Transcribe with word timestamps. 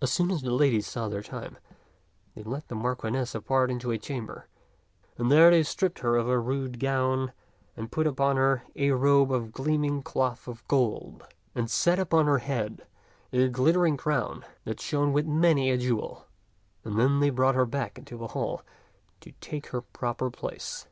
As 0.00 0.10
soon 0.10 0.30
as 0.30 0.40
the 0.40 0.52
ladies 0.52 0.86
saw 0.86 1.06
their 1.10 1.20
time, 1.20 1.58
they 2.34 2.42
led 2.42 2.66
the 2.68 2.74
Marchioness 2.74 3.34
apart 3.34 3.70
into 3.70 3.90
a 3.90 3.98
chamber, 3.98 4.46
and 5.18 5.30
there 5.30 5.50
they 5.50 5.62
stripped 5.64 5.98
her 5.98 6.16
of 6.16 6.26
her 6.28 6.40
rude 6.40 6.80
gown 6.80 7.32
and 7.76 7.92
put 7.92 8.06
upon 8.06 8.38
her 8.38 8.62
a 8.74 8.92
robe 8.92 9.30
of 9.30 9.52
gleaming 9.52 10.00
cloth 10.00 10.48
of 10.48 10.66
gold, 10.66 11.24
and 11.54 11.70
set 11.70 11.98
upon 11.98 12.24
her 12.24 12.38
head 12.38 12.86
a 13.34 13.48
glittering 13.48 13.98
crown 13.98 14.46
that 14.64 14.80
shone 14.80 15.12
with 15.12 15.26
many 15.26 15.70
a 15.70 15.76
jewel, 15.76 16.26
and 16.82 16.98
then 16.98 17.20
they 17.20 17.28
brought 17.28 17.54
her 17.54 17.66
back 17.66 17.98
into 17.98 18.16
the 18.16 18.28
hall 18.28 18.62
to 19.20 19.32
take 19.42 19.66
her 19.66 19.82
proper 19.82 20.30
place. 20.30 20.86